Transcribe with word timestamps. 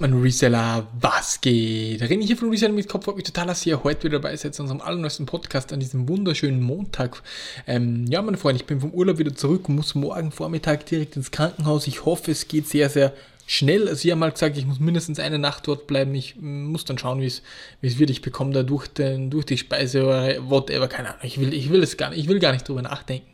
Mein 0.00 0.12
Reseller, 0.12 0.86
was 1.00 1.40
geht? 1.40 2.02
René 2.02 2.24
hier 2.24 2.36
von 2.36 2.50
Reseller 2.50 2.72
mit 2.72 2.86
Kopf, 2.88 3.06
freut 3.06 3.16
mich 3.16 3.24
total, 3.24 3.46
dass 3.46 3.64
ihr 3.64 3.82
heute 3.82 4.04
wieder 4.04 4.20
dabei 4.20 4.36
seid 4.36 4.54
zu 4.54 4.62
unserem 4.62 4.80
allerneuesten 4.80 5.26
Podcast 5.26 5.72
an 5.72 5.80
diesem 5.80 6.06
wunderschönen 6.06 6.62
Montag. 6.62 7.22
Ähm, 7.66 8.06
ja, 8.08 8.22
meine 8.22 8.36
Freunde, 8.36 8.60
ich 8.60 8.66
bin 8.66 8.80
vom 8.80 8.92
Urlaub 8.92 9.18
wieder 9.18 9.34
zurück 9.34 9.68
und 9.68 9.76
muss 9.76 9.94
morgen 9.94 10.32
Vormittag 10.32 10.86
direkt 10.86 11.16
ins 11.16 11.30
Krankenhaus. 11.30 11.86
Ich 11.86 12.04
hoffe, 12.04 12.30
es 12.30 12.46
geht 12.46 12.68
sehr, 12.68 12.88
sehr 12.88 13.14
schnell. 13.50 13.88
Also 13.88 14.02
sie 14.02 14.12
haben 14.12 14.20
mal 14.20 14.30
gesagt, 14.30 14.56
ich 14.56 14.64
muss 14.64 14.78
mindestens 14.78 15.18
eine 15.18 15.36
Nacht 15.36 15.66
dort 15.66 15.88
bleiben. 15.88 16.14
Ich 16.14 16.36
muss 16.40 16.84
dann 16.84 16.98
schauen, 16.98 17.20
wie 17.20 17.26
es 17.26 17.42
wie 17.80 17.88
es 17.88 17.98
wird. 17.98 18.08
Ich 18.08 18.22
bekomme 18.22 18.52
da 18.52 18.62
durch, 18.62 18.86
den, 18.86 19.28
durch 19.28 19.44
die 19.44 19.58
Speise 19.58 20.04
oder 20.04 20.48
whatever, 20.48 20.86
keine 20.86 21.08
Ahnung. 21.08 21.20
Ich 21.24 21.40
will, 21.40 21.52
ich 21.52 21.68
will 21.68 21.82
es 21.82 21.96
gar 21.96 22.10
nicht, 22.10 22.20
ich 22.20 22.28
will 22.28 22.38
gar 22.38 22.52
nicht 22.52 22.68
drüber 22.68 22.82
nachdenken. 22.82 23.26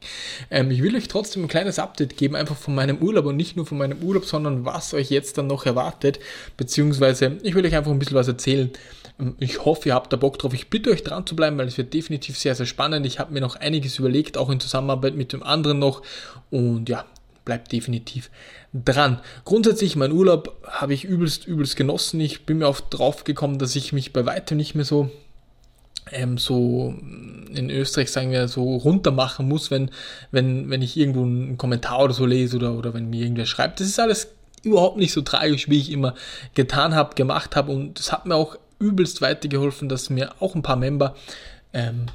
Ähm, 0.51 0.71
ich 0.71 0.83
will 0.83 0.97
euch 0.97 1.09
trotzdem 1.09 1.45
ein 1.45 1.49
kleines 1.49 1.79
Update 1.79 2.17
geben, 2.17 2.35
einfach 2.35 2.57
von 2.57 2.75
meinem 2.75 2.97
Urlaub 2.97 3.27
und 3.27 3.37
nicht 3.37 3.57
nur 3.57 3.67
von 3.67 3.77
meinem 3.77 4.03
Urlaub, 4.03 4.25
sondern 4.25 4.65
was 4.65 4.95
euch 4.95 5.11
jetzt 5.11 5.37
dann 5.37 5.49
noch 5.49 5.67
erwartet. 5.67 6.19
Beziehungsweise 6.57 7.37
ich 7.43 7.55
will 7.55 7.67
euch 7.67 7.77
einfach 7.77 7.91
ein 7.91 7.99
bisschen 7.99 8.17
was 8.17 8.29
erzählen. 8.29 8.71
Ähm, 9.21 9.35
ich 9.39 9.67
hoffe, 9.67 9.91
ihr 9.91 9.95
habt 9.95 10.15
da 10.15 10.17
Bock 10.17 10.39
drauf. 10.39 10.55
Ich 10.55 10.71
bitte 10.71 10.91
euch 10.91 11.03
dran 11.03 11.27
zu 11.27 11.37
bleiben, 11.37 11.59
weil 11.59 11.69
es 11.69 11.77
wird 11.77 11.93
definitiv 11.93 12.39
sehr, 12.39 12.55
sehr 12.55 12.65
spannend. 12.65 13.05
Ich 13.05 13.19
habe 13.19 13.35
mir 13.35 13.43
noch 13.43 13.57
einiges 13.57 13.99
überlegt, 13.99 14.39
auch 14.39 14.49
in 14.49 14.61
Zusammenarbeit 14.61 15.15
mit 15.15 15.35
dem 15.35 15.43
anderen 15.43 15.79
noch. 15.79 16.01
Und 16.51 16.89
ja, 16.89 17.05
bleibt 17.47 17.73
definitiv 17.73 18.31
dran. 18.75 19.21
Grundsätzlich, 19.47 19.97
mein 19.97 20.13
Urlaub 20.13 20.61
habe 20.67 20.93
ich 20.93 21.05
übelst, 21.05 21.47
übelst 21.47 21.77
genossen. 21.77 22.21
Ich 22.21 22.45
bin 22.45 22.59
mir 22.59 22.69
oft 22.69 22.85
drauf 22.91 23.25
gekommen, 23.25 23.59
dass 23.59 23.75
ich 23.75 23.95
mich 23.95 24.13
bei 24.13 24.27
weitem 24.27 24.59
nicht 24.59 24.75
mehr 24.75 24.85
so 24.85 25.09
ähm, 26.13 26.39
so 26.39 26.95
in 27.53 27.71
Österreich 27.71 28.13
sagen 28.13 28.31
wir 28.31 28.47
so 28.49 28.77
runter 28.77 29.11
machen 29.11 29.49
muss, 29.49 29.71
wenn, 29.71 29.91
wenn, 30.31 30.71
wenn 30.71 30.83
ich 30.83 30.97
irgendwo 30.97 31.23
einen 31.23 31.59
Kommentar 31.59 32.05
oder 32.05 32.15
so 32.15 32.27
lese 32.27 32.57
oder, 32.57 32.75
oder 32.75 32.95
wenn 32.95 33.11
mir 33.11 33.23
irgendwer 33.23 33.47
schreibt. 33.47 33.81
Das 33.81 33.89
ist 33.89 33.99
alles 33.99 34.29
überhaupt 34.63 34.99
nicht 34.99 35.13
so 35.13 35.23
tragisch, 35.23 35.69
wie 35.69 35.79
ich 35.79 35.91
immer 35.91 36.15
getan 36.55 36.95
habe, 36.95 37.15
gemacht 37.15 37.57
habe 37.57 37.73
und 37.73 37.99
es 37.99 38.13
hat 38.13 38.27
mir 38.27 38.35
auch 38.35 38.59
übelst 38.79 39.21
weitergeholfen, 39.21 39.89
dass 39.89 40.11
mir 40.11 40.35
auch 40.41 40.55
ein 40.55 40.63
paar 40.63 40.77
Member 40.77 41.17
ähm, 41.73 42.07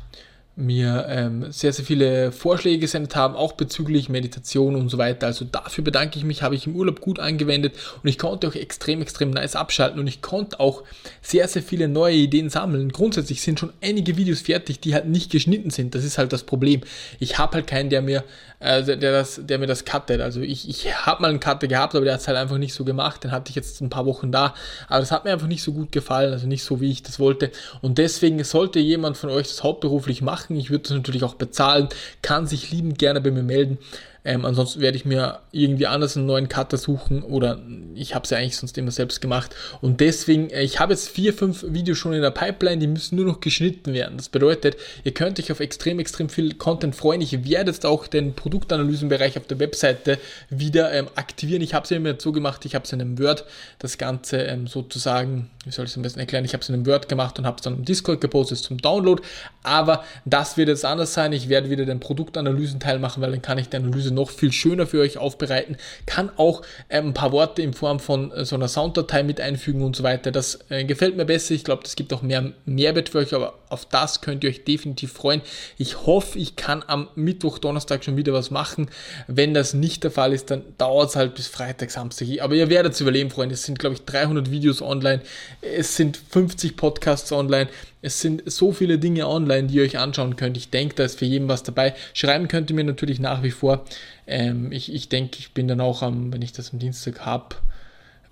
mir 0.61 1.05
ähm, 1.09 1.51
sehr, 1.51 1.73
sehr 1.73 1.85
viele 1.85 2.31
Vorschläge 2.31 2.79
gesendet 2.79 3.15
haben, 3.15 3.35
auch 3.35 3.53
bezüglich 3.53 4.09
Meditation 4.09 4.75
und 4.75 4.89
so 4.89 4.97
weiter. 4.97 5.27
Also 5.27 5.45
dafür 5.45 5.83
bedanke 5.83 6.17
ich 6.17 6.23
mich, 6.23 6.43
habe 6.43 6.55
ich 6.55 6.67
im 6.67 6.75
Urlaub 6.75 7.01
gut 7.01 7.19
angewendet 7.19 7.75
und 8.01 8.09
ich 8.09 8.17
konnte 8.17 8.47
auch 8.47 8.55
extrem, 8.55 9.01
extrem 9.01 9.31
nice 9.31 9.55
abschalten 9.55 9.99
und 9.99 10.07
ich 10.07 10.21
konnte 10.21 10.59
auch 10.59 10.83
sehr, 11.21 11.47
sehr 11.47 11.63
viele 11.63 11.87
neue 11.87 12.15
Ideen 12.15 12.49
sammeln. 12.49 12.91
Grundsätzlich 12.91 13.41
sind 13.41 13.59
schon 13.59 13.73
einige 13.81 14.17
Videos 14.17 14.41
fertig, 14.41 14.79
die 14.79 14.93
halt 14.93 15.07
nicht 15.07 15.31
geschnitten 15.31 15.69
sind. 15.69 15.95
Das 15.95 16.03
ist 16.03 16.17
halt 16.17 16.33
das 16.33 16.43
Problem. 16.43 16.81
Ich 17.19 17.37
habe 17.37 17.55
halt 17.55 17.67
keinen, 17.67 17.89
der 17.89 18.01
mir, 18.01 18.23
äh, 18.59 18.83
der, 18.83 19.11
das, 19.11 19.41
der 19.43 19.59
mir 19.59 19.67
das 19.67 19.85
cuttet. 19.85 20.21
Also 20.21 20.41
ich, 20.41 20.69
ich 20.69 20.95
habe 21.05 21.21
mal 21.21 21.29
einen 21.29 21.39
Cutter 21.39 21.67
gehabt, 21.67 21.95
aber 21.95 22.05
der 22.05 22.13
hat 22.13 22.21
es 22.21 22.27
halt 22.27 22.37
einfach 22.37 22.57
nicht 22.57 22.73
so 22.73 22.85
gemacht. 22.85 23.23
Den 23.23 23.31
hatte 23.31 23.49
ich 23.49 23.55
jetzt 23.55 23.81
ein 23.81 23.89
paar 23.89 24.05
Wochen 24.05 24.31
da. 24.31 24.53
Aber 24.87 24.99
das 24.99 25.11
hat 25.11 25.25
mir 25.25 25.31
einfach 25.31 25.47
nicht 25.47 25.63
so 25.63 25.73
gut 25.73 25.91
gefallen, 25.91 26.31
also 26.31 26.47
nicht 26.47 26.63
so, 26.63 26.81
wie 26.81 26.91
ich 26.91 27.03
das 27.03 27.19
wollte. 27.19 27.51
Und 27.81 27.97
deswegen 27.97 28.43
sollte 28.43 28.79
jemand 28.79 29.17
von 29.17 29.29
euch 29.29 29.47
das 29.47 29.63
hauptberuflich 29.63 30.21
machen. 30.21 30.50
Ich 30.55 30.69
würde 30.69 30.83
das 30.83 30.91
natürlich 30.91 31.23
auch 31.23 31.35
bezahlen, 31.35 31.89
kann 32.21 32.47
sich 32.47 32.71
liebend 32.71 32.99
gerne 32.99 33.21
bei 33.21 33.31
mir 33.31 33.43
melden. 33.43 33.77
Ähm, 34.23 34.45
ansonsten 34.45 34.81
werde 34.81 34.97
ich 34.97 35.05
mir 35.05 35.39
irgendwie 35.51 35.87
anders 35.87 36.15
einen 36.15 36.27
neuen 36.27 36.47
Cutter 36.47 36.77
suchen 36.77 37.23
oder 37.23 37.59
ich 37.95 38.13
habe 38.13 38.23
es 38.23 38.29
ja 38.29 38.37
eigentlich 38.37 38.57
sonst 38.57 38.77
immer 38.77 38.91
selbst 38.91 39.19
gemacht. 39.19 39.55
Und 39.81 39.99
deswegen, 39.99 40.49
äh, 40.51 40.61
ich 40.61 40.79
habe 40.79 40.93
jetzt 40.93 41.09
vier, 41.09 41.33
fünf 41.33 41.65
Videos 41.67 41.97
schon 41.97 42.13
in 42.13 42.21
der 42.21 42.29
Pipeline, 42.29 42.77
die 42.77 42.87
müssen 42.87 43.15
nur 43.15 43.25
noch 43.25 43.39
geschnitten 43.39 43.93
werden. 43.93 44.17
Das 44.17 44.29
bedeutet, 44.29 44.77
ihr 45.03 45.13
könnt 45.13 45.39
euch 45.39 45.51
auf 45.51 45.59
extrem, 45.59 45.97
extrem 45.99 46.29
viel 46.29 46.53
Content 46.53 46.95
freuen. 46.95 47.21
Ich 47.21 47.49
werde 47.49 47.71
jetzt 47.71 47.85
auch 47.85 48.05
den 48.05 48.33
Produktanalysenbereich 48.35 49.37
auf 49.37 49.47
der 49.47 49.59
Webseite 49.59 50.19
wieder 50.49 50.93
ähm, 50.93 51.07
aktivieren. 51.15 51.63
Ich 51.63 51.73
habe 51.73 51.85
es 51.85 51.89
ja 51.89 51.97
immer 51.97 52.13
so 52.19 52.31
gemacht, 52.31 52.63
ich 52.65 52.75
habe 52.75 52.85
es 52.85 52.93
in 52.93 53.01
einem 53.01 53.17
Word 53.17 53.45
das 53.79 53.97
Ganze 53.97 54.37
ähm, 54.37 54.67
sozusagen, 54.67 55.49
wie 55.65 55.71
soll 55.71 55.85
ich 55.85 55.91
es 55.91 55.97
am 55.97 56.03
besten 56.03 56.19
erklären, 56.19 56.45
ich 56.45 56.53
habe 56.53 56.61
es 56.61 56.69
in 56.69 56.75
einem 56.75 56.85
Word 56.85 57.09
gemacht 57.09 57.39
und 57.39 57.47
habe 57.47 57.57
es 57.57 57.63
dann 57.63 57.75
im 57.75 57.85
Discord 57.85 58.21
gepostet 58.21 58.59
zum 58.59 58.77
Download. 58.77 59.21
Aber 59.63 60.03
das 60.25 60.57
wird 60.57 60.69
jetzt 60.69 60.85
anders 60.85 61.13
sein. 61.13 61.33
Ich 61.33 61.49
werde 61.49 61.71
wieder 61.71 61.85
den 61.85 61.99
Produktanalysen-Teil 61.99 62.99
machen, 62.99 63.21
weil 63.21 63.31
dann 63.31 63.41
kann 63.41 63.57
ich 63.57 63.69
die 63.69 63.77
Analyse 63.77 64.10
noch 64.13 64.29
viel 64.29 64.51
schöner 64.51 64.87
für 64.87 65.01
euch 65.01 65.17
aufbereiten, 65.17 65.77
kann 66.05 66.31
auch 66.37 66.61
ähm, 66.89 67.07
ein 67.07 67.13
paar 67.13 67.31
Worte 67.31 67.61
in 67.61 67.73
Form 67.73 67.99
von 67.99 68.31
äh, 68.31 68.45
so 68.45 68.55
einer 68.55 68.67
Sounddatei 68.67 69.23
mit 69.23 69.41
einfügen 69.41 69.81
und 69.81 69.95
so 69.95 70.03
weiter. 70.03 70.31
Das 70.31 70.59
äh, 70.69 70.83
gefällt 70.83 71.17
mir 71.17 71.25
besser. 71.25 71.53
Ich 71.53 71.63
glaube, 71.63 71.83
das 71.83 71.95
gibt 71.95 72.13
auch 72.13 72.21
mehr 72.21 72.53
Mehrwert 72.65 73.09
für 73.09 73.19
euch, 73.19 73.33
aber 73.33 73.55
auf 73.69 73.85
das 73.85 74.21
könnt 74.21 74.43
ihr 74.43 74.49
euch 74.49 74.63
definitiv 74.63 75.13
freuen. 75.13 75.41
Ich 75.77 76.05
hoffe, 76.05 76.37
ich 76.37 76.55
kann 76.55 76.83
am 76.87 77.07
Mittwoch, 77.15 77.57
Donnerstag 77.57 78.03
schon 78.03 78.17
wieder 78.17 78.33
was 78.33 78.51
machen. 78.51 78.89
Wenn 79.27 79.53
das 79.53 79.73
nicht 79.73 80.03
der 80.03 80.11
Fall 80.11 80.33
ist, 80.33 80.51
dann 80.51 80.63
dauert 80.77 81.09
es 81.09 81.15
halt 81.15 81.35
bis 81.35 81.47
Freitag, 81.47 81.91
Samstag. 81.91 82.27
Aber 82.41 82.55
ihr 82.55 82.69
werdet 82.69 82.93
es 82.93 83.01
überleben, 83.01 83.29
Freunde. 83.29 83.55
Es 83.55 83.63
sind, 83.63 83.79
glaube 83.79 83.95
ich, 83.95 84.05
300 84.05 84.51
Videos 84.51 84.81
online. 84.81 85.21
Es 85.61 85.95
sind 85.95 86.17
50 86.17 86.75
Podcasts 86.75 87.31
online. 87.31 87.69
Es 88.01 88.21
sind 88.21 88.43
so 88.51 88.71
viele 88.71 88.97
Dinge 88.97 89.27
online, 89.27 89.67
die 89.67 89.75
ihr 89.75 89.83
euch 89.83 89.97
anschauen 89.97 90.35
könnt. 90.35 90.57
Ich 90.57 90.69
denke, 90.69 90.95
da 90.95 91.03
ist 91.03 91.19
für 91.19 91.25
jeden 91.25 91.47
was 91.47 91.63
dabei. 91.63 91.93
Schreiben 92.13 92.47
könnt 92.47 92.69
ihr 92.69 92.75
mir 92.75 92.83
natürlich 92.83 93.19
nach 93.19 93.43
wie 93.43 93.51
vor. 93.51 93.85
Ähm, 94.25 94.71
ich, 94.71 94.93
ich 94.93 95.09
denke, 95.09 95.37
ich 95.39 95.53
bin 95.53 95.67
dann 95.67 95.81
auch 95.81 96.01
am, 96.01 96.33
wenn 96.33 96.41
ich 96.41 96.51
das 96.51 96.73
am 96.73 96.79
Dienstag 96.79 97.25
habe, 97.25 97.55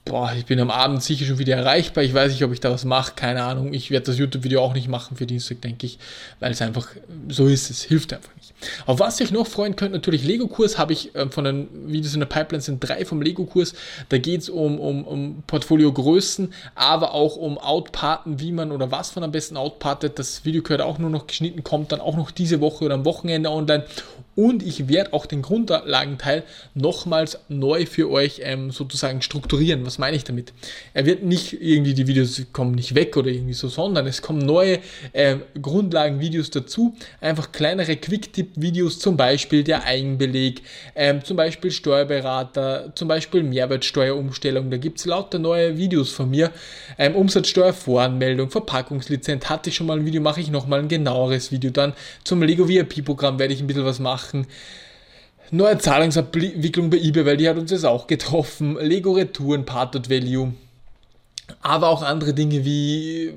boah, 0.05 0.33
ich 0.35 0.45
bin 0.45 0.59
am 0.59 0.71
Abend 0.71 1.03
sicher 1.03 1.25
schon 1.25 1.37
wieder 1.37 1.55
erreichbar. 1.55 2.03
Ich 2.03 2.13
weiß 2.13 2.31
nicht, 2.31 2.43
ob 2.43 2.51
ich 2.51 2.59
da 2.59 2.71
was 2.71 2.85
mache, 2.85 3.13
keine 3.15 3.43
Ahnung. 3.43 3.73
Ich 3.73 3.91
werde 3.91 4.07
das 4.07 4.17
YouTube-Video 4.17 4.61
auch 4.61 4.73
nicht 4.73 4.87
machen 4.87 5.17
für 5.17 5.25
Dienstag, 5.25 5.61
denke 5.61 5.85
ich, 5.85 5.99
weil 6.39 6.51
es 6.51 6.61
einfach 6.61 6.87
so 7.27 7.47
ist. 7.47 7.69
Es 7.69 7.83
hilft 7.83 8.13
einfach 8.13 8.35
nicht. 8.35 8.53
Auf 8.85 8.99
was 8.99 9.19
ihr 9.19 9.25
euch 9.25 9.31
noch 9.31 9.47
freuen 9.47 9.75
könnt, 9.75 9.93
natürlich 9.93 10.23
Lego-Kurs 10.23 10.77
habe 10.77 10.93
ich 10.93 11.15
äh, 11.15 11.29
von 11.29 11.43
den 11.43 11.67
Videos 11.91 12.13
in 12.13 12.19
der 12.19 12.27
Pipeline 12.27 12.61
sind 12.61 12.79
drei 12.79 13.05
vom 13.05 13.21
Lego-Kurs. 13.21 13.73
Da 14.09 14.17
geht 14.17 14.41
es 14.41 14.49
um, 14.49 14.79
um, 14.79 15.05
um 15.05 15.43
Portfolio-Größen, 15.47 16.53
aber 16.75 17.13
auch 17.13 17.35
um 17.35 17.57
Outparten, 17.57 18.39
wie 18.39 18.51
man 18.51 18.71
oder 18.71 18.91
was 18.91 19.15
man 19.15 19.23
am 19.23 19.31
besten 19.31 19.57
outpartet. 19.57 20.19
Das 20.19 20.43
Video 20.45 20.61
gehört 20.61 20.81
auch 20.81 20.97
nur 20.97 21.09
noch 21.09 21.27
geschnitten, 21.27 21.63
kommt 21.63 21.91
dann 21.91 22.01
auch 22.01 22.17
noch 22.17 22.31
diese 22.31 22.61
Woche 22.61 22.85
oder 22.85 22.95
am 22.95 23.05
Wochenende 23.05 23.49
online. 23.49 23.85
Und 24.39 24.63
ich 24.63 24.87
werde 24.87 25.11
auch 25.11 25.25
den 25.25 25.41
Grundlagenteil 25.41 26.43
nochmals 26.73 27.39
neu 27.49 27.85
für 27.85 28.09
euch 28.09 28.39
ähm, 28.41 28.71
sozusagen 28.71 29.21
strukturieren. 29.21 29.85
Was 29.85 29.97
meine 29.97 30.15
ich 30.15 30.23
damit? 30.23 30.53
Er 30.93 31.05
wird 31.05 31.23
nicht 31.23 31.61
irgendwie, 31.61 31.93
die 31.93 32.07
Videos 32.07 32.41
kommen 32.53 32.71
nicht 32.71 32.95
weg 32.95 33.17
oder 33.17 33.27
irgendwie 33.27 33.51
so, 33.51 33.67
sondern 33.67 34.07
es 34.07 34.21
kommen 34.21 34.39
neue 34.39 34.79
ähm, 35.13 35.41
Grundlagenvideos 35.61 36.51
dazu. 36.51 36.95
Einfach 37.19 37.51
kleinere 37.51 37.97
Quick-Tipp-Videos, 37.97 38.99
zum 38.99 39.17
Beispiel 39.17 39.65
der 39.65 39.83
Eigenbeleg, 39.83 40.61
ähm, 40.95 41.21
zum 41.21 41.35
Beispiel 41.35 41.71
Steuerberater, 41.71 42.93
zum 42.95 43.09
Beispiel 43.09 43.43
Mehrwertsteuerumstellung. 43.43 44.71
Da 44.71 44.77
gibt 44.77 44.99
es 44.99 45.05
lauter 45.05 45.37
neue 45.37 45.77
Videos 45.77 46.11
von 46.11 46.29
mir. 46.29 46.53
Ähm, 46.97 47.13
Umsatzsteuervoranmeldung, 47.13 48.49
Verpackungslizenz 48.49 49.49
hatte 49.49 49.69
ich 49.69 49.75
schon 49.75 49.87
mal 49.87 49.99
ein 49.99 50.05
Video, 50.05 50.21
mache 50.21 50.39
ich 50.39 50.49
nochmal 50.49 50.79
ein 50.79 50.87
genaueres 50.87 51.51
Video. 51.51 51.71
Dann 51.71 51.91
zum 52.23 52.41
Lego 52.41 52.69
VIP-Programm 52.69 53.37
werde 53.37 53.53
ich 53.53 53.59
ein 53.59 53.67
bisschen 53.67 53.83
was 53.83 53.99
machen 53.99 54.28
machen. 54.29 54.47
Neue 55.51 55.79
Zahlungsabwicklung 55.79 56.89
bei 56.91 56.97
eBay, 56.97 57.25
weil 57.25 57.37
die 57.37 57.49
hat 57.49 57.57
uns 57.57 57.71
jetzt 57.71 57.85
auch 57.85 58.05
getroffen. 58.05 58.77
Lego 58.79 59.13
Retouren, 59.13 59.65
Parted 59.65 60.09
Value. 60.09 60.53
Aber 61.61 61.89
auch 61.89 62.03
andere 62.03 62.35
Dinge 62.35 62.63
wie 62.63 63.33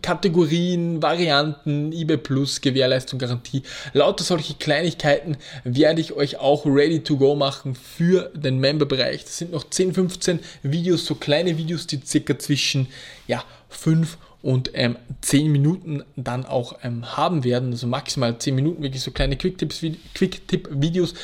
Kategorien, 0.00 1.02
Varianten, 1.02 1.90
eBay 1.90 2.18
Plus, 2.18 2.60
Gewährleistung, 2.60 3.18
Garantie. 3.18 3.64
Lauter 3.92 4.22
solche 4.22 4.54
Kleinigkeiten 4.54 5.36
werde 5.64 6.00
ich 6.00 6.12
euch 6.12 6.38
auch 6.38 6.64
ready 6.64 7.00
to 7.00 7.16
go 7.16 7.34
machen 7.34 7.74
für 7.74 8.30
den 8.36 8.60
Member-Bereich. 8.60 9.24
Das 9.24 9.38
sind 9.38 9.50
noch 9.50 9.68
10, 9.68 9.94
15 9.94 10.38
Videos, 10.62 11.04
so 11.04 11.16
kleine 11.16 11.58
Videos, 11.58 11.88
die 11.88 12.00
circa 12.04 12.38
zwischen 12.38 12.86
ja, 13.26 13.42
5 13.70 14.16
und 14.44 14.72
ähm, 14.74 14.96
10 15.22 15.50
Minuten 15.50 16.04
dann 16.16 16.44
auch 16.44 16.76
ähm, 16.82 17.16
haben 17.16 17.44
werden, 17.44 17.72
also 17.72 17.86
maximal 17.86 18.36
10 18.36 18.54
Minuten, 18.54 18.82
wirklich 18.82 19.00
so 19.02 19.10
kleine 19.10 19.36
Quick-Tipp-Videos. 19.38 21.14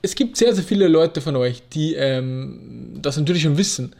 Es 0.00 0.14
gibt 0.14 0.38
sehr, 0.38 0.54
sehr 0.54 0.64
viele 0.64 0.88
Leute 0.88 1.20
von 1.20 1.36
euch, 1.36 1.62
die 1.74 1.94
ähm, 1.94 2.94
das 3.02 3.18
natürlich 3.18 3.42
schon 3.42 3.58
wissen, 3.58 3.94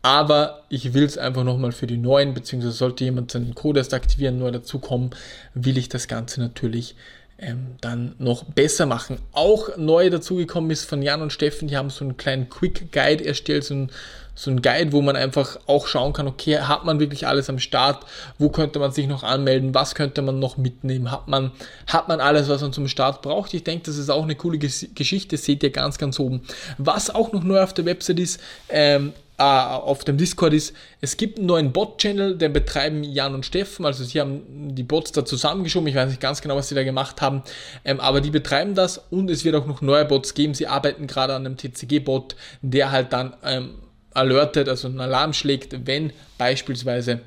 aber 0.00 0.62
ich 0.70 0.94
will 0.94 1.04
es 1.04 1.18
einfach 1.18 1.44
nochmal 1.44 1.72
für 1.72 1.86
die 1.86 1.98
Neuen, 1.98 2.32
beziehungsweise 2.32 2.72
sollte 2.72 3.04
jemand 3.04 3.32
seinen 3.32 3.54
Code 3.54 3.80
erst 3.80 3.92
aktivieren, 3.92 4.38
neu 4.38 4.50
dazukommen, 4.50 5.10
will 5.52 5.76
ich 5.76 5.90
das 5.90 6.08
Ganze 6.08 6.40
natürlich 6.40 6.94
ähm, 7.38 7.76
dann 7.80 8.14
noch 8.18 8.44
besser 8.44 8.86
machen. 8.86 9.18
Auch 9.32 9.76
neu 9.76 10.10
dazugekommen 10.10 10.70
ist 10.70 10.84
von 10.84 11.02
Jan 11.02 11.22
und 11.22 11.32
Steffen, 11.32 11.68
die 11.68 11.76
haben 11.76 11.90
so 11.90 12.04
einen 12.04 12.16
kleinen 12.16 12.48
Quick 12.48 12.92
Guide 12.92 13.24
erstellt, 13.24 13.64
so 13.64 13.74
ein 13.74 13.90
so 14.38 14.50
ein 14.50 14.60
Guide, 14.60 14.92
wo 14.92 15.00
man 15.00 15.16
einfach 15.16 15.58
auch 15.66 15.86
schauen 15.86 16.12
kann, 16.12 16.28
okay, 16.28 16.58
hat 16.58 16.84
man 16.84 17.00
wirklich 17.00 17.26
alles 17.26 17.48
am 17.48 17.58
Start? 17.58 18.04
Wo 18.38 18.50
könnte 18.50 18.78
man 18.78 18.92
sich 18.92 19.06
noch 19.06 19.22
anmelden? 19.22 19.74
Was 19.74 19.94
könnte 19.94 20.20
man 20.20 20.38
noch 20.38 20.58
mitnehmen? 20.58 21.10
Hat 21.10 21.26
man, 21.26 21.52
hat 21.86 22.06
man 22.06 22.20
alles, 22.20 22.48
was 22.50 22.60
man 22.60 22.72
zum 22.72 22.86
Start 22.86 23.22
braucht? 23.22 23.54
Ich 23.54 23.64
denke, 23.64 23.86
das 23.86 23.96
ist 23.96 24.10
auch 24.10 24.22
eine 24.22 24.34
coole 24.34 24.58
Geschichte, 24.58 25.38
seht 25.38 25.62
ihr 25.62 25.70
ganz, 25.70 25.96
ganz 25.96 26.20
oben. 26.20 26.42
Was 26.76 27.08
auch 27.08 27.32
noch 27.32 27.44
neu 27.44 27.62
auf 27.62 27.72
der 27.72 27.86
Website 27.86 28.18
ist, 28.20 28.40
ähm, 28.68 29.14
äh, 29.38 29.42
auf 29.42 30.04
dem 30.04 30.16
Discord 30.16 30.54
ist, 30.54 30.74
es 31.00 31.16
gibt 31.16 31.38
einen 31.38 31.46
neuen 31.46 31.72
Bot-Channel, 31.72 32.38
den 32.38 32.52
betreiben 32.52 33.04
Jan 33.04 33.34
und 33.34 33.44
Steffen, 33.44 33.84
also 33.84 34.02
sie 34.04 34.20
haben 34.20 34.74
die 34.74 34.82
Bots 34.82 35.12
da 35.12 35.24
zusammengeschoben, 35.24 35.88
ich 35.88 35.94
weiß 35.94 36.08
nicht 36.08 36.20
ganz 36.20 36.40
genau, 36.40 36.56
was 36.56 36.68
sie 36.68 36.74
da 36.74 36.84
gemacht 36.84 37.20
haben, 37.20 37.42
ähm, 37.84 38.00
aber 38.00 38.20
die 38.20 38.30
betreiben 38.30 38.74
das 38.74 38.98
und 39.10 39.30
es 39.30 39.44
wird 39.44 39.54
auch 39.54 39.66
noch 39.66 39.82
neue 39.82 40.04
Bots 40.04 40.34
geben, 40.34 40.54
sie 40.54 40.66
arbeiten 40.66 41.06
gerade 41.06 41.34
an 41.34 41.44
einem 41.44 41.56
TCG-Bot, 41.56 42.36
der 42.62 42.90
halt 42.90 43.12
dann 43.12 43.36
ähm, 43.44 43.74
alertet, 44.14 44.68
also 44.68 44.88
ein 44.88 45.00
Alarm 45.00 45.32
schlägt, 45.32 45.86
wenn 45.86 46.12
beispielsweise 46.38 47.20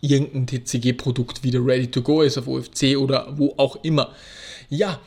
irgendein 0.00 0.46
TCG-Produkt 0.46 1.42
wieder 1.42 1.64
ready 1.64 1.90
to 1.90 2.02
go 2.02 2.22
ist 2.22 2.38
auf 2.38 2.46
OFC 2.46 2.96
oder 2.96 3.26
wo 3.36 3.54
auch 3.56 3.76
immer. 3.82 4.14
Ja, 4.68 5.00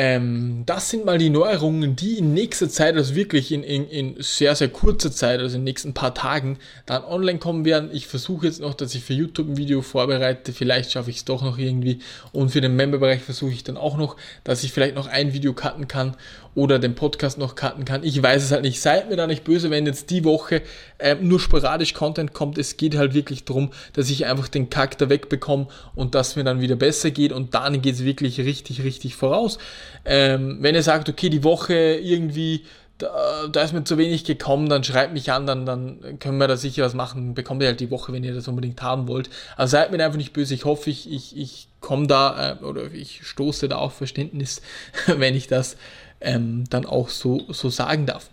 ähm, 0.00 0.62
das 0.64 0.90
sind 0.90 1.04
mal 1.04 1.18
die 1.18 1.28
Neuerungen, 1.28 1.96
die 1.96 2.18
in 2.18 2.32
nächster 2.32 2.68
Zeit, 2.68 2.94
also 2.94 3.16
wirklich 3.16 3.50
in, 3.50 3.64
in, 3.64 3.88
in 3.88 4.14
sehr, 4.20 4.54
sehr 4.54 4.68
kurzer 4.68 5.10
Zeit, 5.10 5.40
also 5.40 5.56
in 5.56 5.62
den 5.62 5.64
nächsten 5.64 5.92
paar 5.92 6.14
Tagen, 6.14 6.58
dann 6.86 7.02
online 7.02 7.40
kommen 7.40 7.64
werden. 7.64 7.90
Ich 7.92 8.06
versuche 8.06 8.46
jetzt 8.46 8.60
noch, 8.60 8.74
dass 8.74 8.94
ich 8.94 9.02
für 9.02 9.14
YouTube 9.14 9.48
ein 9.48 9.56
Video 9.56 9.82
vorbereite. 9.82 10.52
Vielleicht 10.52 10.92
schaffe 10.92 11.10
ich 11.10 11.16
es 11.16 11.24
doch 11.24 11.42
noch 11.42 11.58
irgendwie. 11.58 11.98
Und 12.30 12.50
für 12.50 12.60
den 12.60 12.76
Memberbereich 12.76 13.22
versuche 13.22 13.50
ich 13.50 13.64
dann 13.64 13.76
auch 13.76 13.96
noch, 13.96 14.16
dass 14.44 14.62
ich 14.62 14.70
vielleicht 14.70 14.94
noch 14.94 15.08
ein 15.08 15.32
Video 15.32 15.52
cutten 15.52 15.88
kann 15.88 16.14
oder 16.54 16.78
den 16.78 16.94
Podcast 16.94 17.38
noch 17.38 17.56
cutten 17.56 17.84
kann. 17.84 18.04
Ich 18.04 18.22
weiß 18.22 18.42
es 18.42 18.52
halt 18.52 18.62
nicht. 18.62 18.80
Seid 18.80 19.10
mir 19.10 19.16
da 19.16 19.26
nicht 19.26 19.42
böse, 19.42 19.70
wenn 19.70 19.86
jetzt 19.86 20.10
die 20.10 20.24
Woche 20.24 20.62
äh, 20.98 21.16
nur 21.16 21.40
sporadisch 21.40 21.92
Content 21.92 22.34
kommt. 22.34 22.56
Es 22.58 22.76
geht 22.76 22.96
halt 22.96 23.14
wirklich 23.14 23.44
darum, 23.44 23.70
dass 23.94 24.10
ich 24.10 24.26
einfach 24.26 24.48
den 24.48 24.70
Kack 24.70 24.96
da 24.98 25.08
wegbekomme 25.08 25.66
und 25.96 26.14
dass 26.14 26.36
mir 26.36 26.44
dann 26.44 26.60
wieder 26.60 26.76
besser 26.76 27.10
geht 27.10 27.32
und 27.32 27.54
dann 27.54 27.82
geht 27.82 27.94
es 27.94 28.04
wirklich 28.04 28.40
richtig, 28.40 28.82
richtig 28.82 29.16
voraus. 29.16 29.58
Ähm, 30.04 30.58
wenn 30.60 30.74
ihr 30.74 30.82
sagt, 30.82 31.08
okay, 31.08 31.28
die 31.28 31.44
Woche 31.44 31.74
irgendwie 31.74 32.64
da, 32.98 33.46
da, 33.50 33.62
ist 33.62 33.72
mir 33.72 33.84
zu 33.84 33.96
wenig 33.96 34.24
gekommen, 34.24 34.68
dann 34.68 34.82
schreibt 34.82 35.12
mich 35.12 35.30
an, 35.30 35.46
dann, 35.46 35.64
dann 35.64 36.18
können 36.18 36.38
wir 36.38 36.48
da 36.48 36.56
sicher 36.56 36.84
was 36.84 36.94
machen. 36.94 37.34
Bekommt 37.34 37.62
ihr 37.62 37.68
halt 37.68 37.80
die 37.80 37.90
Woche, 37.90 38.12
wenn 38.12 38.24
ihr 38.24 38.34
das 38.34 38.48
unbedingt 38.48 38.82
haben 38.82 39.06
wollt. 39.06 39.30
Also 39.56 39.72
seid 39.72 39.92
mir 39.92 40.04
einfach 40.04 40.18
nicht 40.18 40.32
böse. 40.32 40.54
Ich 40.54 40.64
hoffe, 40.64 40.90
ich, 40.90 41.10
ich, 41.10 41.36
ich 41.36 41.68
komme 41.80 42.08
da 42.08 42.58
äh, 42.60 42.64
oder 42.64 42.92
ich 42.92 43.24
stoße 43.24 43.68
da 43.68 43.76
auf 43.76 43.94
Verständnis, 43.94 44.62
wenn 45.06 45.36
ich 45.36 45.46
das 45.46 45.76
ähm, 46.20 46.64
dann 46.70 46.84
auch 46.84 47.08
so, 47.08 47.42
so 47.48 47.70
sagen 47.70 48.06
darf. 48.06 48.30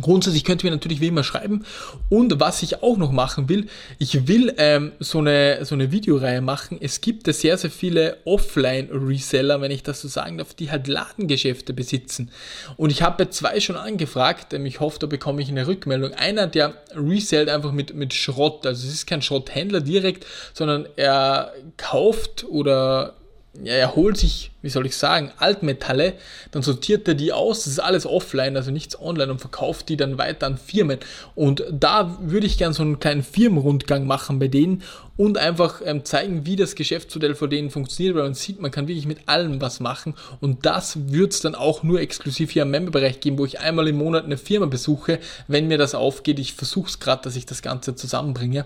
Grundsätzlich 0.00 0.44
könnt 0.44 0.62
ihr 0.62 0.70
mir 0.70 0.76
natürlich 0.76 1.00
wie 1.00 1.08
immer 1.08 1.24
schreiben. 1.24 1.64
Und 2.08 2.40
was 2.40 2.62
ich 2.62 2.82
auch 2.82 2.96
noch 2.96 3.12
machen 3.12 3.48
will, 3.48 3.66
ich 3.98 4.28
will 4.28 4.54
ähm, 4.58 4.92
so, 4.98 5.18
eine, 5.18 5.64
so 5.64 5.74
eine 5.74 5.92
Videoreihe 5.92 6.40
machen. 6.40 6.78
Es 6.80 7.00
gibt 7.00 7.32
sehr, 7.32 7.58
sehr 7.58 7.70
viele 7.70 8.18
Offline-Reseller, 8.24 9.60
wenn 9.60 9.70
ich 9.70 9.82
das 9.82 10.00
so 10.00 10.08
sagen 10.08 10.38
darf, 10.38 10.54
die 10.54 10.70
halt 10.70 10.86
Ladengeschäfte 10.88 11.72
besitzen. 11.72 12.30
Und 12.76 12.90
ich 12.90 13.02
habe 13.02 13.28
zwei 13.30 13.60
schon 13.60 13.76
angefragt. 13.76 14.52
Ähm, 14.54 14.66
ich 14.66 14.80
hoffe, 14.80 14.98
da 15.00 15.06
bekomme 15.06 15.42
ich 15.42 15.48
eine 15.48 15.66
Rückmeldung. 15.66 16.14
Einer, 16.14 16.46
der 16.46 16.74
resellt 16.94 17.48
einfach 17.48 17.72
mit, 17.72 17.94
mit 17.94 18.14
Schrott. 18.14 18.66
Also 18.66 18.86
es 18.86 18.94
ist 18.94 19.06
kein 19.06 19.22
Schrotthändler 19.22 19.80
direkt, 19.80 20.26
sondern 20.54 20.86
er 20.96 21.52
kauft 21.76 22.44
oder 22.48 23.14
ja, 23.64 23.74
er 23.74 23.96
holt 23.96 24.16
sich, 24.16 24.50
wie 24.62 24.68
soll 24.68 24.86
ich 24.86 24.96
sagen, 24.96 25.32
Altmetalle, 25.38 26.14
dann 26.50 26.62
sortiert 26.62 27.08
er 27.08 27.14
die 27.14 27.32
aus, 27.32 27.64
das 27.64 27.72
ist 27.74 27.78
alles 27.78 28.06
offline, 28.06 28.56
also 28.56 28.70
nichts 28.70 29.00
online 29.00 29.32
und 29.32 29.40
verkauft 29.40 29.88
die 29.88 29.96
dann 29.96 30.18
weiter 30.18 30.46
an 30.46 30.58
Firmen. 30.58 30.98
Und 31.34 31.64
da 31.70 32.18
würde 32.20 32.46
ich 32.46 32.58
gerne 32.58 32.74
so 32.74 32.82
einen 32.82 33.00
kleinen 33.00 33.22
Firmenrundgang 33.22 34.06
machen 34.06 34.38
bei 34.38 34.48
denen 34.48 34.82
und 35.16 35.38
einfach 35.38 35.80
ähm, 35.84 36.04
zeigen, 36.04 36.46
wie 36.46 36.56
das 36.56 36.76
Geschäftsmodell 36.76 37.34
von 37.34 37.50
denen 37.50 37.70
funktioniert, 37.70 38.14
weil 38.14 38.22
man 38.22 38.34
sieht, 38.34 38.60
man 38.60 38.70
kann 38.70 38.86
wirklich 38.86 39.06
mit 39.06 39.28
allem 39.28 39.60
was 39.60 39.80
machen 39.80 40.14
und 40.40 40.64
das 40.64 41.10
wird 41.10 41.32
es 41.32 41.40
dann 41.40 41.56
auch 41.56 41.82
nur 41.82 42.00
exklusiv 42.00 42.52
hier 42.52 42.62
im 42.62 42.70
Memberbereich 42.70 43.18
geben, 43.20 43.38
wo 43.38 43.44
ich 43.44 43.60
einmal 43.60 43.88
im 43.88 43.96
Monat 43.96 44.24
eine 44.24 44.38
Firma 44.38 44.66
besuche, 44.66 45.18
wenn 45.48 45.66
mir 45.66 45.78
das 45.78 45.96
aufgeht. 45.96 46.38
Ich 46.38 46.54
versuche 46.54 46.88
es 46.88 47.00
gerade, 47.00 47.22
dass 47.22 47.34
ich 47.34 47.46
das 47.46 47.62
Ganze 47.62 47.96
zusammenbringe. 47.96 48.64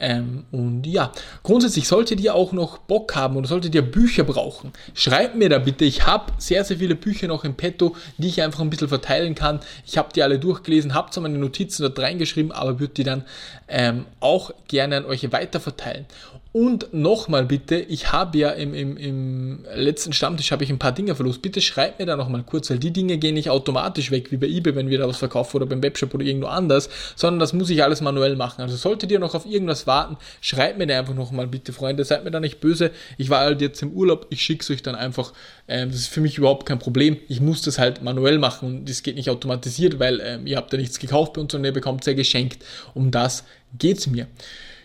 Ähm, 0.00 0.44
und 0.50 0.86
ja, 0.86 1.12
grundsätzlich 1.42 1.86
solltet 1.86 2.20
ihr 2.20 2.34
auch 2.34 2.52
noch 2.52 2.78
Bock 2.78 3.14
haben 3.14 3.36
oder 3.36 3.46
solltet 3.46 3.74
ihr 3.74 3.82
Bücher 3.82 4.24
brauchen, 4.24 4.72
schreibt 4.94 5.36
mir 5.36 5.48
da 5.48 5.58
bitte. 5.58 5.84
Ich 5.84 6.06
habe 6.06 6.32
sehr, 6.38 6.64
sehr 6.64 6.78
viele 6.78 6.94
Bücher 6.94 7.28
noch 7.28 7.44
im 7.44 7.54
Petto, 7.54 7.94
die 8.16 8.28
ich 8.28 8.42
einfach 8.42 8.60
ein 8.60 8.70
bisschen 8.70 8.88
verteilen 8.88 9.34
kann. 9.34 9.60
Ich 9.86 9.98
habe 9.98 10.08
die 10.14 10.22
alle 10.22 10.38
durchgelesen, 10.38 10.94
habe 10.94 11.10
zwar 11.10 11.22
meine 11.22 11.38
Notizen 11.38 11.82
dort 11.82 11.98
reingeschrieben, 11.98 12.50
aber 12.50 12.80
würde 12.80 12.94
die 12.94 13.04
dann 13.04 13.24
ähm, 13.68 14.06
auch 14.20 14.52
gerne 14.68 14.96
an 14.96 15.04
euch 15.04 15.30
weiterverteilen. 15.30 16.06
Und 16.52 16.92
nochmal 16.92 17.44
bitte, 17.44 17.76
ich 17.76 18.10
habe 18.10 18.36
ja 18.36 18.50
im, 18.50 18.74
im, 18.74 18.96
im 18.96 19.64
letzten 19.72 20.12
Stammtisch 20.12 20.50
habe 20.50 20.64
ich 20.64 20.70
ein 20.70 20.80
paar 20.80 20.90
Dinge 20.90 21.14
verlost. 21.14 21.42
Bitte 21.42 21.60
schreibt 21.60 22.00
mir 22.00 22.06
da 22.06 22.16
nochmal 22.16 22.42
kurz, 22.42 22.68
weil 22.70 22.80
die 22.80 22.92
Dinge 22.92 23.18
gehen 23.18 23.34
nicht 23.34 23.50
automatisch 23.50 24.10
weg, 24.10 24.32
wie 24.32 24.36
bei 24.36 24.48
eBay, 24.48 24.74
wenn 24.74 24.90
wir 24.90 24.98
da 24.98 25.06
was 25.06 25.18
verkaufen 25.18 25.58
oder 25.58 25.66
beim 25.66 25.80
Webshop 25.80 26.12
oder 26.12 26.24
irgendwo 26.24 26.48
anders, 26.48 26.90
sondern 27.14 27.38
das 27.38 27.52
muss 27.52 27.70
ich 27.70 27.84
alles 27.84 28.00
manuell 28.00 28.34
machen. 28.34 28.62
Also 28.62 28.74
solltet 28.74 29.12
ihr 29.12 29.20
noch 29.20 29.36
auf 29.36 29.46
irgendwas 29.46 29.86
warten, 29.86 30.16
schreibt 30.40 30.76
mir 30.76 30.88
da 30.88 30.98
einfach 30.98 31.14
nochmal 31.14 31.46
bitte, 31.46 31.72
Freunde. 31.72 32.04
Seid 32.04 32.24
mir 32.24 32.32
da 32.32 32.40
nicht 32.40 32.58
böse. 32.58 32.90
Ich 33.16 33.30
war 33.30 33.40
halt 33.40 33.60
jetzt 33.60 33.80
im 33.82 33.92
Urlaub, 33.92 34.26
ich 34.30 34.42
schicke 34.42 34.64
es 34.64 34.70
euch 34.70 34.82
dann 34.82 34.96
einfach. 34.96 35.32
Ähm, 35.68 35.92
das 35.92 36.00
ist 36.00 36.08
für 36.08 36.20
mich 36.20 36.36
überhaupt 36.36 36.66
kein 36.66 36.80
Problem. 36.80 37.16
Ich 37.28 37.40
muss 37.40 37.62
das 37.62 37.78
halt 37.78 38.02
manuell 38.02 38.40
machen 38.40 38.66
und 38.66 38.88
das 38.88 39.04
geht 39.04 39.14
nicht 39.14 39.30
automatisiert, 39.30 40.00
weil 40.00 40.20
ähm, 40.20 40.48
ihr 40.48 40.56
habt 40.56 40.72
ja 40.72 40.80
nichts 40.80 40.98
gekauft 40.98 41.34
bei 41.34 41.42
uns 41.42 41.54
und 41.54 41.64
ihr 41.64 41.72
bekommt 41.72 42.00
es 42.00 42.06
ja 42.06 42.14
geschenkt. 42.14 42.64
Um 42.92 43.12
das 43.12 43.44
geht 43.78 43.98
es 43.98 44.08
mir. 44.08 44.26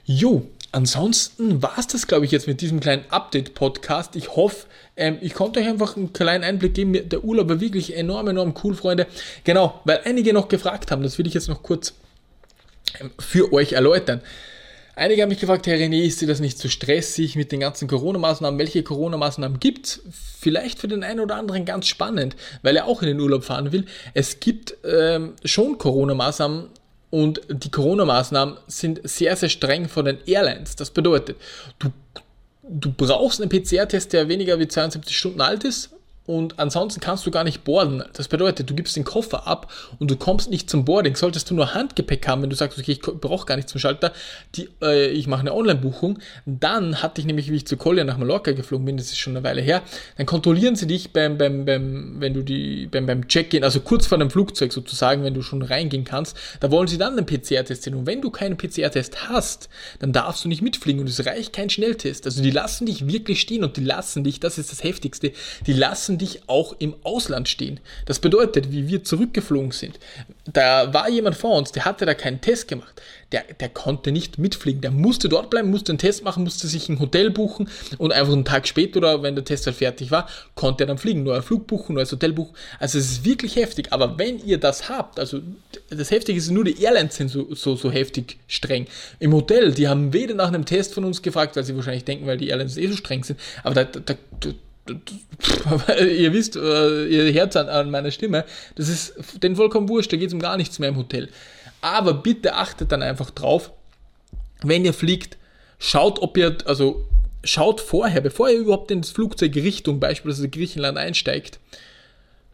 Jo, 0.08 0.48
ansonsten 0.76 1.62
war 1.62 1.78
es 1.80 1.88
das, 1.88 2.06
glaube 2.06 2.26
ich, 2.26 2.32
jetzt 2.32 2.48
mit 2.48 2.60
diesem 2.60 2.82
kleinen 2.82 3.06
Update-Podcast. 3.10 4.16
Ich 4.18 4.36
hoffe, 4.36 4.68
ähm, 4.98 5.18
ich 5.22 5.34
konnte 5.34 5.62
euch 5.62 5.68
einfach 5.68 5.96
einen 5.96 6.12
kleinen 6.12 6.44
Einblick 6.44 6.74
geben. 6.74 7.10
Der 7.10 7.24
Urlaub 7.24 7.48
war 7.48 7.62
wirklich 7.62 7.96
enorm, 7.96 8.28
enorm 8.28 8.54
cool, 8.64 8.76
Freunde. 8.76 9.08
Genau, 9.46 9.80
weil 9.86 10.02
einige 10.04 10.34
noch 10.34 10.50
gefragt 10.50 10.92
haben, 10.92 11.02
das 11.02 11.18
will 11.18 11.28
ich 11.28 11.34
jetzt 11.34 11.48
noch 11.48 11.64
kurz 11.64 11.94
ähm, 13.00 13.12
für 13.18 13.54
euch 13.54 13.72
erläutern. 13.74 14.22
Einige 14.98 15.22
haben 15.22 15.30
mich 15.30 15.40
gefragt, 15.40 15.66
Herr 15.68 15.78
René, 15.78 16.04
ist 16.04 16.22
dir 16.22 16.28
das 16.28 16.40
nicht 16.40 16.58
zu 16.58 16.70
stressig 16.70 17.36
mit 17.36 17.52
den 17.52 17.62
ganzen 17.62 17.88
Corona-Maßnahmen? 17.88 18.60
Welche 18.60 18.84
Corona-Maßnahmen 18.84 19.60
gibt 19.60 19.88
es? 19.88 20.02
Vielleicht 20.40 20.80
für 20.80 20.88
den 20.88 21.04
einen 21.04 21.22
oder 21.22 21.36
anderen 21.36 21.66
ganz 21.66 21.88
spannend, 21.88 22.36
weil 22.64 22.76
er 22.76 22.86
auch 22.86 23.02
in 23.02 23.08
den 23.10 23.20
Urlaub 23.20 23.44
fahren 23.44 23.72
will. 23.72 23.86
Es 24.14 24.40
gibt 24.40 24.76
ähm, 24.86 25.34
schon 25.44 25.78
Corona-Maßnahmen, 25.78 26.68
und 27.16 27.40
die 27.48 27.72
Corona-Maßnahmen 27.72 28.58
sind 28.68 29.00
sehr, 29.06 29.38
sehr 29.38 29.48
streng 29.48 29.88
von 29.88 30.04
den 30.04 30.18
Airlines. 30.26 30.76
Das 30.76 30.92
bedeutet, 30.92 31.38
du, 31.80 31.90
du 32.64 32.92
brauchst 32.92 33.40
einen 33.40 33.50
PCR-Test, 33.50 34.12
der 34.12 34.28
weniger 34.28 34.60
wie 34.60 34.68
72 34.68 35.18
Stunden 35.18 35.40
alt 35.40 35.64
ist 35.64 35.95
und 36.26 36.60
ansonsten 36.60 37.00
kannst 37.00 37.26
du 37.26 37.32
gar 37.32 37.44
nicht 37.44 37.64
boarden. 37.64 38.04
Das 38.14 38.28
bedeutet, 38.28 38.70
du 38.70 38.74
gibst 38.74 38.96
den 38.96 39.04
Koffer 39.04 39.48
ab 39.48 39.72
und 40.00 40.10
du 40.10 40.16
kommst 40.16 40.50
nicht 40.50 40.70
zum 40.70 40.84
Boarding. 40.84 41.16
Solltest 41.16 41.50
du 41.50 41.56
nur 41.56 41.74
Handgepäck 41.74 42.28
haben, 42.28 42.42
wenn 42.42 42.50
du 42.50 42.56
sagst, 42.56 42.80
okay, 42.80 42.94
ich 42.94 43.02
brauche 43.02 43.46
gar 43.46 43.56
nichts 43.56 43.72
zum 43.72 43.80
Schalter, 43.80 44.12
die, 44.56 44.70
äh, 44.82 45.08
ich 45.10 45.28
mache 45.28 45.42
eine 45.42 45.54
Online-Buchung, 45.54 46.20
dann 46.46 47.02
hatte 47.02 47.22
ich 47.22 47.28
nämlich, 47.28 47.52
wie 47.52 47.58
ich 47.58 47.68
zu 47.68 47.78
Collier 47.78 48.04
nach 48.04 48.18
Mallorca 48.18 48.52
geflogen 48.54 48.86
bin, 48.86 48.98
das 48.98 49.08
ist 49.08 49.18
schon 49.18 49.36
eine 49.36 49.44
Weile 49.44 49.62
her, 49.62 49.84
dann 50.18 50.26
kontrollieren 50.26 50.76
sie 50.76 50.88
dich 50.88 51.14
beim, 51.14 51.38
beim, 51.38 51.66
beim 51.66 52.16
wenn 52.20 52.34
du 52.34 52.42
die, 52.42 52.88
beim, 52.88 53.06
beim 53.06 53.28
Check-in, 53.28 53.64
also 53.64 53.80
kurz 53.80 54.08
vor 54.08 54.18
dem 54.18 54.30
Flugzeug 54.30 54.74
sozusagen, 54.74 55.24
wenn 55.24 55.34
du 55.34 55.42
schon 55.42 55.62
reingehen 55.62 56.04
kannst, 56.04 56.36
da 56.60 56.72
wollen 56.72 56.88
sie 56.88 56.98
dann 56.98 57.18
einen 57.18 57.26
PCR-Test 57.26 57.84
sehen. 57.84 57.96
Und 57.96 58.06
wenn 58.06 58.22
du 58.22 58.30
keinen 58.30 58.58
PCR-Test 58.58 59.30
hast, 59.30 59.70
dann 60.00 60.12
darfst 60.12 60.44
du 60.44 60.50
nicht 60.50 60.62
mitfliegen 60.62 61.02
und 61.02 61.10
es 61.10 61.26
reicht 61.26 61.54
kein 61.54 61.70
Schnelltest. 61.70 62.26
Also 62.26 62.42
die 62.42 62.52
lassen 62.52 62.86
dich 62.86 63.08
wirklich 63.08 63.42
stehen 63.42 63.64
und 63.64 63.78
die 63.78 63.84
lassen 63.84 64.24
dich, 64.24 64.40
das 64.40 64.58
ist 64.58 64.72
das 64.72 64.84
Heftigste, 64.84 65.32
die 65.66 65.74
lassen 65.74 66.15
lassen 66.16 66.18
dich 66.18 66.42
auch 66.48 66.76
im 66.80 66.96
Ausland 67.04 67.48
stehen. 67.50 67.80
Das 68.06 68.20
bedeutet, 68.20 68.72
wie 68.72 68.88
wir 68.88 69.04
zurückgeflogen 69.04 69.72
sind, 69.72 70.00
da 70.52 70.94
war 70.94 71.10
jemand 71.10 71.36
vor 71.36 71.58
uns, 71.58 71.72
der 71.72 71.86
hatte 71.86 72.06
da 72.06 72.14
keinen 72.14 72.42
Test 72.42 72.68
gemacht. 72.68 73.02
Der, 73.32 73.44
der 73.60 73.70
konnte 73.70 74.12
nicht 74.12 74.38
mitfliegen. 74.38 74.82
Der 74.82 74.92
musste 74.92 75.28
dort 75.28 75.50
bleiben, 75.50 75.72
musste 75.72 75.92
einen 75.92 75.98
Test 75.98 76.24
machen, 76.24 76.44
musste 76.44 76.68
sich 76.68 76.88
ein 76.90 77.00
Hotel 77.00 77.32
buchen 77.32 77.68
und 77.98 78.14
einfach 78.14 78.32
einen 78.32 78.46
Tag 78.46 78.68
später 78.68 78.98
oder 78.98 79.24
wenn 79.24 79.36
der 79.36 79.44
Test 79.44 79.66
halt 79.66 79.76
fertig 79.76 80.12
war, 80.12 80.30
konnte 80.54 80.84
er 80.84 80.88
dann 80.88 81.00
fliegen. 81.00 81.24
Neuer 81.24 81.42
Flug 81.42 81.66
buchen, 81.66 81.96
neues 81.96 82.12
Hotel 82.12 82.34
buchen. 82.34 82.54
Also 82.80 83.00
es 83.00 83.12
ist 83.12 83.26
wirklich 83.26 83.56
heftig. 83.56 83.92
Aber 83.92 84.20
wenn 84.20 84.40
ihr 84.46 84.60
das 84.60 84.90
habt, 84.90 85.20
also 85.20 85.42
das 85.90 86.12
Heftige 86.12 86.38
ist 86.38 86.52
nur, 86.52 86.64
die 86.64 86.82
Airlines 86.82 87.16
sind 87.16 87.30
so, 87.30 87.54
so, 87.56 87.76
so 87.76 87.92
heftig 87.92 88.38
streng. 88.48 88.86
Im 89.20 89.34
Hotel, 89.34 89.74
die 89.74 89.88
haben 89.88 90.14
weder 90.14 90.36
nach 90.36 90.50
einem 90.50 90.66
Test 90.66 90.94
von 90.94 91.04
uns 91.04 91.22
gefragt, 91.22 91.56
weil 91.56 91.64
sie 91.64 91.76
wahrscheinlich 91.76 92.06
denken, 92.06 92.28
weil 92.28 92.38
die 92.38 92.50
Airlines 92.50 92.78
eh 92.78 92.88
so 92.88 92.96
streng 92.96 93.24
sind, 93.24 93.40
aber 93.64 93.74
da, 93.76 93.84
da, 93.86 94.14
da 94.40 94.50
ihr 96.00 96.34
wisst, 96.34 96.56
äh, 96.56 97.06
ihr 97.06 97.34
Herz 97.34 97.56
an, 97.56 97.70
an 97.70 97.90
meiner 97.90 98.12
Stimme, 98.12 98.46
das 98.76 98.88
ist 98.90 99.14
den 99.42 99.56
vollkommen 99.56 99.90
wurscht, 99.90 100.14
da 100.14 100.18
geht 100.18 100.28
es 100.28 100.34
um 100.34 100.40
gar 100.40 100.58
nichts 100.58 100.80
mehr 100.80 100.90
im 100.90 100.98
Hotel. 100.98 101.30
Aber 101.82 102.14
bitte 102.14 102.56
achtet 102.56 102.92
dann 102.92 103.02
einfach 103.02 103.32
drauf, 103.32 103.72
wenn 104.64 104.86
ihr 104.86 104.94
fliegt, 104.94 105.38
schaut, 105.80 106.20
ob 106.20 106.38
ihr, 106.38 106.58
also 106.66 107.06
schaut 107.44 107.82
vorher, 107.82 108.22
bevor 108.22 108.50
ihr 108.50 108.60
überhaupt 108.60 108.92
in 108.92 109.02
das 109.02 109.12
Flugzeug 109.12 109.56
Richtung 109.56 110.00
beispielsweise 110.00 110.50
Griechenland 110.50 110.98
einsteigt, 110.98 111.60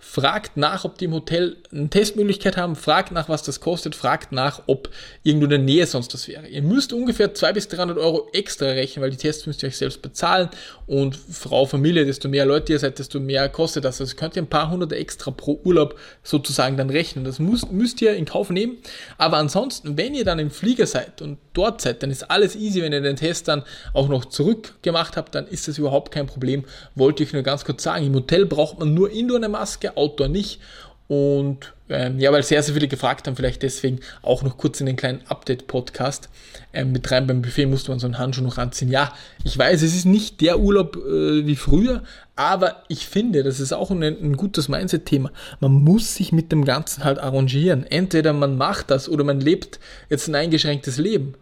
fragt 0.03 0.57
nach, 0.57 0.83
ob 0.83 0.97
die 0.97 1.05
im 1.05 1.13
Hotel 1.13 1.57
eine 1.71 1.87
Testmöglichkeit 1.87 2.57
haben, 2.57 2.75
fragt 2.75 3.11
nach, 3.11 3.29
was 3.29 3.43
das 3.43 3.59
kostet, 3.59 3.95
fragt 3.95 4.31
nach, 4.31 4.63
ob 4.65 4.89
irgendwo 5.23 5.45
in 5.45 5.51
der 5.51 5.59
Nähe 5.59 5.85
sonst 5.85 6.13
was 6.13 6.27
wäre. 6.27 6.47
Ihr 6.47 6.63
müsst 6.63 6.91
ungefähr 6.91 7.33
200 7.33 7.53
bis 7.53 7.67
300 7.67 7.97
Euro 7.99 8.27
extra 8.33 8.65
rechnen, 8.65 9.03
weil 9.03 9.11
die 9.11 9.17
Tests 9.17 9.45
müsst 9.45 9.61
ihr 9.61 9.67
euch 9.67 9.77
selbst 9.77 10.01
bezahlen 10.01 10.49
und 10.87 11.15
Frau, 11.15 11.65
Familie, 11.65 12.05
desto 12.05 12.27
mehr 12.27 12.45
Leute 12.45 12.73
ihr 12.73 12.79
seid, 12.79 12.97
desto 12.97 13.19
mehr 13.19 13.47
kostet 13.47 13.85
das. 13.85 14.01
Also 14.01 14.15
könnt 14.15 14.35
ihr 14.35 14.41
ein 14.41 14.49
paar 14.49 14.71
hunderte 14.71 14.95
extra 14.95 15.31
pro 15.31 15.61
Urlaub 15.63 15.97
sozusagen 16.23 16.77
dann 16.77 16.89
rechnen. 16.89 17.23
Das 17.23 17.39
müsst, 17.39 17.71
müsst 17.71 18.01
ihr 18.01 18.15
in 18.15 18.25
Kauf 18.25 18.49
nehmen. 18.49 18.77
Aber 19.17 19.37
ansonsten, 19.37 19.97
wenn 19.97 20.15
ihr 20.15 20.25
dann 20.25 20.39
im 20.39 20.49
Flieger 20.49 20.87
seid 20.87 21.21
und 21.21 21.37
dort 21.53 21.81
seid, 21.81 22.03
dann 22.03 22.11
ist 22.11 22.29
alles 22.29 22.55
easy. 22.55 22.81
Wenn 22.81 22.93
ihr 22.93 23.01
den 23.01 23.15
Test 23.15 23.47
dann 23.47 23.63
auch 23.93 24.07
noch 24.07 24.25
zurückgemacht 24.25 25.17
habt, 25.17 25.35
dann 25.35 25.47
ist 25.47 25.67
das 25.67 25.77
überhaupt 25.77 26.11
kein 26.11 26.27
Problem. 26.27 26.65
Wollte 26.95 27.23
ich 27.23 27.33
nur 27.33 27.43
ganz 27.43 27.65
kurz 27.65 27.83
sagen. 27.83 28.05
Im 28.05 28.15
Hotel 28.15 28.45
braucht 28.45 28.79
man 28.79 28.93
nur 28.93 29.11
Indoor 29.11 29.37
eine 29.37 29.49
Maske, 29.49 29.95
Outdoor 29.97 30.27
nicht. 30.27 30.59
Und 31.11 31.73
ähm, 31.89 32.19
ja, 32.19 32.31
weil 32.31 32.41
sehr, 32.41 32.63
sehr 32.63 32.73
viele 32.73 32.87
gefragt 32.87 33.27
haben, 33.27 33.35
vielleicht 33.35 33.63
deswegen 33.63 33.99
auch 34.21 34.43
noch 34.43 34.55
kurz 34.55 34.79
in 34.79 34.85
den 34.85 34.95
kleinen 34.95 35.19
Update-Podcast 35.27 36.29
ähm, 36.71 36.93
mit 36.93 37.11
rein. 37.11 37.27
Beim 37.27 37.41
Buffet 37.41 37.65
musste 37.65 37.91
man 37.91 37.99
so 37.99 38.07
einen 38.07 38.17
Handschuh 38.17 38.41
noch 38.41 38.57
anziehen. 38.57 38.87
Ja, 38.87 39.13
ich 39.43 39.57
weiß, 39.57 39.81
es 39.81 39.93
ist 39.93 40.05
nicht 40.05 40.39
der 40.39 40.59
Urlaub 40.59 40.95
äh, 40.95 41.45
wie 41.45 41.57
früher, 41.57 42.03
aber 42.37 42.83
ich 42.87 43.07
finde, 43.07 43.43
das 43.43 43.59
ist 43.59 43.73
auch 43.73 43.91
ein, 43.91 44.01
ein 44.01 44.37
gutes 44.37 44.69
Mindset-Thema. 44.69 45.33
Man 45.59 45.73
muss 45.73 46.15
sich 46.15 46.31
mit 46.31 46.49
dem 46.53 46.63
Ganzen 46.63 47.03
halt 47.03 47.19
arrangieren. 47.19 47.85
Entweder 47.85 48.31
man 48.31 48.55
macht 48.55 48.89
das 48.89 49.09
oder 49.09 49.25
man 49.25 49.41
lebt 49.41 49.81
jetzt 50.09 50.29
ein 50.29 50.35
eingeschränktes 50.35 50.97
Leben. 50.97 51.33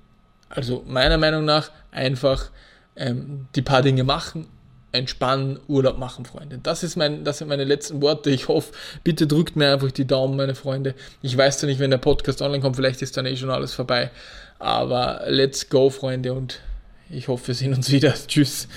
Also 0.50 0.84
meiner 0.88 1.20
Meinung 1.20 1.46
nach 1.46 1.70
einfach 1.92 2.50
ähm, 2.96 3.46
die 3.54 3.62
paar 3.62 3.84
Dinge 3.84 4.04
machen 4.04 4.48
entspannen, 4.92 5.60
Urlaub 5.68 5.98
machen, 5.98 6.26
Freunde. 6.26 6.60
Das, 6.62 6.84
ist 6.84 6.96
mein, 6.96 7.24
das 7.24 7.40
sind 7.40 7.48
meine 7.48 7.64
letzten 7.64 8.02
Worte. 8.02 8.30
Ich 8.30 8.48
hoffe, 8.48 8.74
bitte 9.04 9.28
drückt 9.28 9.56
mir 9.56 9.74
einfach 9.74 9.92
die 9.92 10.06
Daumen, 10.06 10.36
meine 10.38 10.56
Freunde. 10.56 10.96
Ich 11.22 11.36
weiß 11.36 11.60
zwar 11.60 11.70
nicht, 11.70 11.80
wenn 11.80 11.92
der 11.92 11.98
Podcast 11.98 12.42
online 12.42 12.62
kommt, 12.62 12.76
vielleicht 12.76 13.02
ist 13.02 13.18
dann 13.18 13.26
eh 13.26 13.36
schon 13.36 13.50
alles 13.50 13.74
vorbei. 13.74 14.10
Aber 14.58 15.24
let's 15.28 15.70
go, 15.70 15.90
Freunde, 15.90 16.34
und 16.34 16.60
ich 17.10 17.28
hoffe, 17.28 17.50
wir 17.50 17.56
sehen 17.56 17.74
uns 17.74 17.92
wieder. 17.92 18.14
Tschüss. 18.28 18.68